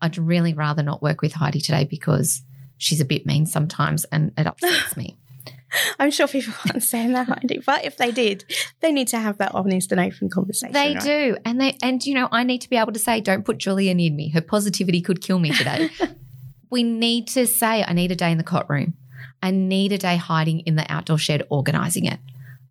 [0.03, 2.43] I'd really rather not work with Heidi today because
[2.79, 5.17] she's a bit mean sometimes and it upsets me.
[6.01, 8.45] I'm sure people aren't saying that, Heidi, but if they did,
[8.81, 10.73] they need to have that honest and open conversation.
[10.73, 11.01] They right?
[11.01, 11.37] do.
[11.45, 13.95] And they and you know, I need to be able to say, don't put Julia
[13.95, 14.31] near me.
[14.31, 15.91] Her positivity could kill me today.
[16.71, 18.95] we need to say, I need a day in the cot room.
[19.43, 22.21] I need a day hiding in the outdoor shed organizing it.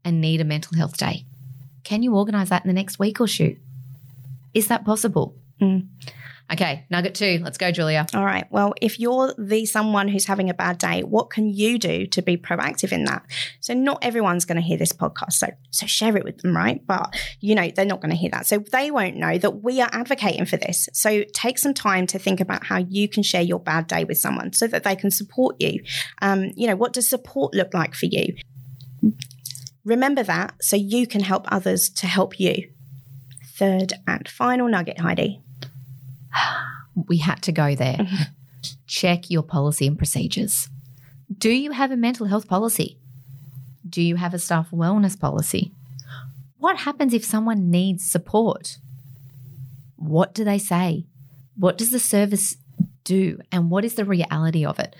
[0.05, 1.25] I need a mental health day.
[1.83, 3.57] Can you organize that in the next week or shoot?
[4.53, 5.35] Is that possible?
[5.61, 5.87] Mm.
[6.51, 7.39] Okay, nugget two.
[7.43, 8.07] Let's go, Julia.
[8.15, 8.47] All right.
[8.49, 12.21] Well, if you're the someone who's having a bad day, what can you do to
[12.23, 13.23] be proactive in that?
[13.59, 15.33] So not everyone's going to hear this podcast.
[15.33, 16.85] So so share it with them, right?
[16.85, 18.47] But you know, they're not going to hear that.
[18.47, 20.89] So they won't know that we are advocating for this.
[20.91, 24.17] So take some time to think about how you can share your bad day with
[24.17, 25.83] someone so that they can support you.
[26.21, 28.35] Um, you know, what does support look like for you?
[29.85, 32.69] Remember that so you can help others to help you.
[33.45, 35.41] Third and final nugget, Heidi.
[37.07, 38.07] We had to go there.
[38.87, 40.69] Check your policy and procedures.
[41.35, 42.97] Do you have a mental health policy?
[43.87, 45.71] Do you have a staff wellness policy?
[46.57, 48.77] What happens if someone needs support?
[49.95, 51.05] What do they say?
[51.55, 52.57] What does the service
[53.03, 53.39] do?
[53.51, 54.95] And what is the reality of it?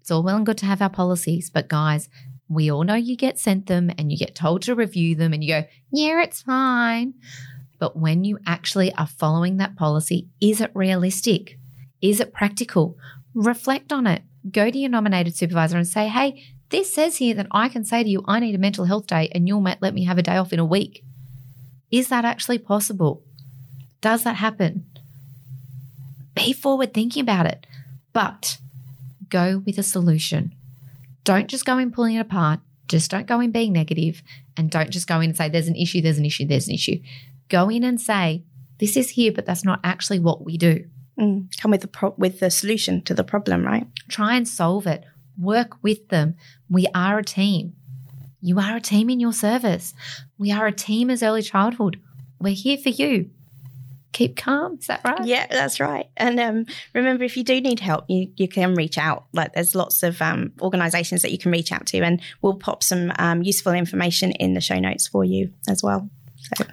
[0.00, 2.08] It's all well and good to have our policies, but guys,
[2.48, 5.42] we all know you get sent them and you get told to review them and
[5.42, 7.14] you go, yeah, it's fine.
[7.82, 11.58] But when you actually are following that policy, is it realistic?
[12.00, 12.96] Is it practical?
[13.34, 14.22] Reflect on it.
[14.48, 18.04] Go to your nominated supervisor and say, hey, this says here that I can say
[18.04, 20.36] to you, I need a mental health day and you'll let me have a day
[20.36, 21.02] off in a week.
[21.90, 23.24] Is that actually possible?
[24.00, 24.86] Does that happen?
[26.36, 27.66] Be forward thinking about it,
[28.12, 28.58] but
[29.28, 30.54] go with a solution.
[31.24, 32.60] Don't just go in pulling it apart.
[32.86, 34.22] Just don't go in being negative
[34.56, 36.74] and don't just go in and say, there's an issue, there's an issue, there's an
[36.74, 37.00] issue
[37.48, 38.44] go in and say,
[38.78, 40.84] this is here, but that's not actually what we do.
[41.18, 43.86] Mm, come with the pro- with the solution to the problem, right?
[44.08, 45.04] Try and solve it.
[45.38, 46.36] Work with them.
[46.70, 47.74] We are a team.
[48.40, 49.94] You are a team in your service.
[50.36, 52.00] We are a team as early childhood.
[52.40, 53.30] We're here for you.
[54.12, 54.78] Keep calm.
[54.78, 55.24] Is that right?
[55.24, 56.06] Yeah, that's right.
[56.16, 59.26] And um, remember, if you do need help, you, you can reach out.
[59.32, 62.82] Like, there's lots of um, organisations that you can reach out to, and we'll pop
[62.82, 66.10] some um, useful information in the show notes for you as well.
[66.56, 66.64] So,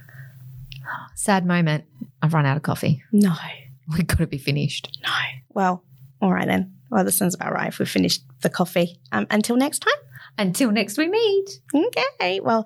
[1.16, 1.86] Sad moment.
[2.22, 3.04] I've run out of coffee.
[3.12, 3.34] no,
[3.92, 5.00] We've got to be finished.
[5.04, 5.12] no.
[5.50, 5.84] Well,
[6.22, 6.76] all right then.
[6.92, 7.68] Well, this sounds about right.
[7.70, 9.94] If we've finished the coffee, um, until next time.
[10.40, 11.60] Until next we meet.
[11.76, 12.40] Okay.
[12.40, 12.66] Well,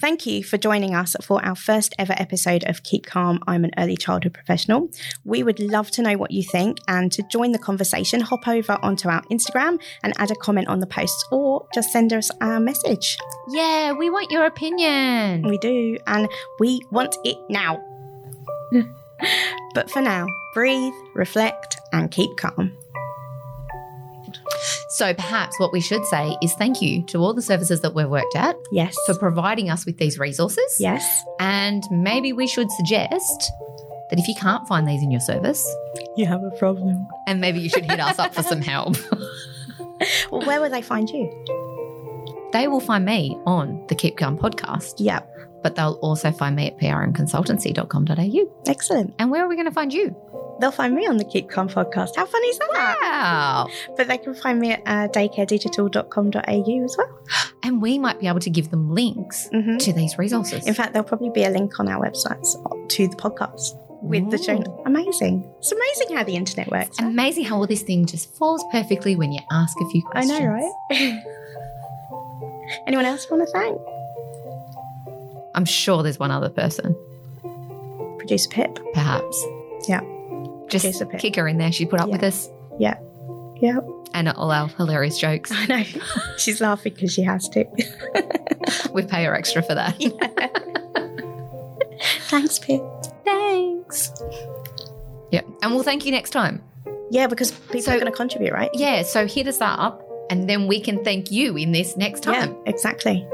[0.00, 3.38] thank you for joining us for our first ever episode of Keep Calm.
[3.46, 4.90] I'm an early childhood professional.
[5.24, 8.76] We would love to know what you think and to join the conversation, hop over
[8.82, 12.58] onto our Instagram and add a comment on the posts or just send us a
[12.58, 13.16] message.
[13.48, 15.42] Yeah, we want your opinion.
[15.42, 16.28] We do, and
[16.58, 17.80] we want it now.
[19.74, 22.76] but for now, breathe, reflect, and keep calm.
[24.98, 28.08] So perhaps what we should say is thank you to all the services that we've
[28.08, 28.94] worked at Yes.
[29.06, 30.76] for providing us with these resources.
[30.78, 31.04] yes.
[31.40, 33.50] And maybe we should suggest
[34.10, 35.66] that if you can't find these in your service,
[36.16, 37.06] You have a problem.
[37.26, 38.96] and maybe you should hit us up for some help.
[40.30, 41.28] Well, where will they find you?
[42.52, 45.20] They will find me on the Keep Calm podcast, Yeah.
[45.62, 48.62] but they'll also find me at prmconsultancy.com.au.
[48.70, 49.14] Excellent.
[49.18, 50.14] And where are we going to find you?
[50.60, 52.14] They'll find me on the Keep Calm podcast.
[52.16, 52.98] How fun is that?
[53.02, 53.66] Wow.
[53.96, 57.18] But they can find me at uh, daycaredigital.com.au as well.
[57.64, 60.66] And we might be able to give them links hmm to these resources.
[60.66, 62.48] In fact, there'll probably be a link on our websites
[62.90, 64.58] to the podcast with the show.
[64.84, 65.50] Amazing.
[65.60, 66.98] It's amazing how the internet works.
[67.00, 67.06] huh?
[67.06, 70.32] Amazing how all this thing just falls perfectly when you ask a few questions.
[70.32, 70.72] I know, right?
[72.86, 73.80] Anyone else want to thank?
[75.54, 76.94] I'm sure there's one other person,
[78.18, 78.78] Producer Pip.
[78.92, 79.42] perhaps.
[79.88, 80.00] Yeah.
[80.68, 81.72] Just kick her in there.
[81.72, 82.12] She put up Yeah.
[82.16, 82.48] with us
[82.78, 82.98] Yeah.
[83.60, 83.78] Yeah.
[84.12, 85.50] And all our hilarious jokes.
[85.52, 85.82] I know.
[86.36, 87.64] She's laughing because she has to.
[88.92, 89.96] we pay her extra for that.
[92.28, 92.82] Thanks, Pip.
[93.24, 94.12] Thanks.
[95.30, 95.40] Yeah.
[95.62, 96.62] And we'll thank you next time.
[97.10, 98.70] Yeah, because people So- are going to contribute, right?
[98.74, 99.02] Yeah.
[99.02, 102.52] So hit us up and then we can thank you in this next time.
[102.52, 103.26] Yeah, exactly.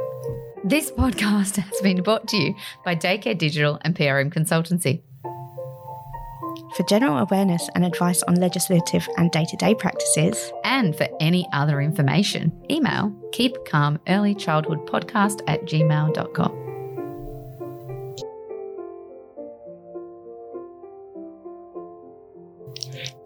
[0.65, 2.55] This podcast has been brought to you
[2.85, 5.01] by Daycare Digital and PRM Consultancy.
[6.77, 11.47] For general awareness and advice on legislative and day to day practices, And for any
[11.53, 16.60] other information, email keepcalmearlychildhoodpodcast at gmail.com.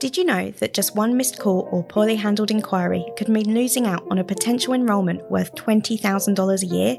[0.01, 3.87] Did you know that just one missed call or poorly handled inquiry could mean losing
[3.87, 6.97] out on a potential enrolment worth $20,000 a year?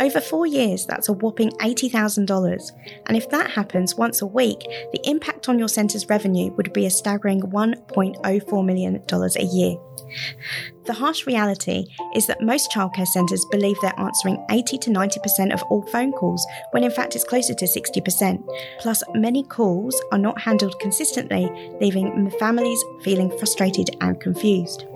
[0.00, 2.70] Over four years, that's a whopping $80,000.
[3.06, 4.60] And if that happens once a week,
[4.92, 9.76] the impact on your centre's revenue would be a staggering $1.04 million a year.
[10.84, 11.84] The harsh reality
[12.14, 16.46] is that most childcare centres believe they're answering 80 to 90% of all phone calls,
[16.72, 18.44] when in fact it's closer to 60%.
[18.80, 21.50] Plus, many calls are not handled consistently,
[21.80, 24.86] leaving families feeling frustrated and confused.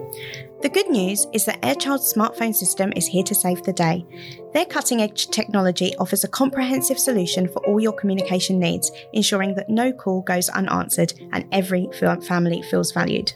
[0.63, 4.07] The good news is that AirChild's smartphone system is here to save the day.
[4.55, 9.69] Their cutting edge technology offers a comprehensive solution for all your communication needs, ensuring that
[9.69, 11.91] no call goes unanswered and every
[12.27, 13.35] family feels valued.